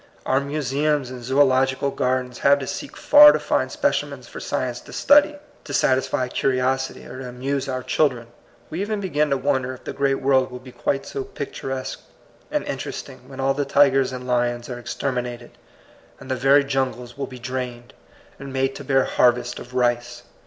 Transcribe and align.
Our 0.25 0.39
museums 0.39 1.11
and 1.11 1.23
zoological 1.23 1.91
gardens 1.91 2.39
have 2.39 2.57
to 2.57 2.65
seek 2.65 2.97
far 2.97 3.31
to 3.33 3.39
find 3.39 3.71
specimens 3.71 4.27
for 4.27 4.39
science 4.39 4.79
to 4.81 4.93
study, 4.93 5.35
to 5.63 5.75
satisfy 5.75 6.27
curiosity, 6.27 7.05
or 7.05 7.19
to 7.19 7.29
amuse 7.29 7.69
our 7.69 7.83
children. 7.83 8.25
We 8.71 8.81
even 8.81 8.99
begin 8.99 9.29
to 9.29 9.37
won 9.37 9.61
der 9.61 9.75
if 9.75 9.83
the 9.83 9.93
great 9.93 10.19
world 10.19 10.49
will 10.49 10.57
be 10.57 10.71
quite 10.71 11.05
so 11.05 11.23
picturesque 11.23 12.01
and 12.49 12.63
interesting 12.65 13.29
when 13.29 13.39
all 13.39 13.53
the 13.53 13.63
tigers 13.63 14.11
and 14.11 14.25
lions 14.25 14.71
are 14.71 14.79
exterminated, 14.79 15.51
and 16.19 16.31
the 16.31 16.35
very 16.35 16.63
jungles 16.63 17.15
will 17.15 17.27
be 17.27 17.37
drained, 17.37 17.93
and 18.39 18.51
made 18.51 18.73
to 18.77 18.83
bear 18.83 19.03
harvests 19.05 19.59
of 19.59 19.75
rice. 19.75 20.23